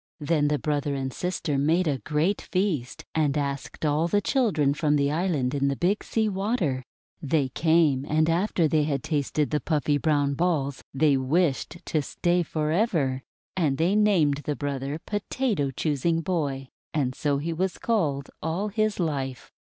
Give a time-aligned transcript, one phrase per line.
[0.19, 4.95] Then the brother and sister made a great feast, and asked all the children from
[4.95, 6.83] the island in the Big Sea Water.
[7.21, 12.41] They came, and after they had tasted the puffy brown balls, they wished to stay
[12.41, 13.21] for ever.
[13.55, 18.69] And they named the brother "Potato Choos ing Boy," and so he was called all
[18.69, 19.51] his life.